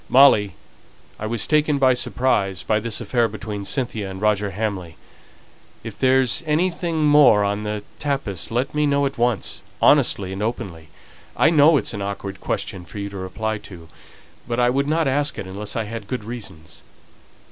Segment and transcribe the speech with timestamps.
[0.09, 0.55] "Molly,
[1.19, 4.97] I was taken by surprise by this affair between Cynthia and Roger Hamley
[5.83, 10.89] if there's anything more on the tapis let me know at once, honestly and openly.
[11.37, 13.89] I know it's an awkward question for you to reply to;
[14.47, 16.81] but I wouldn't ask it unless I had good reasons."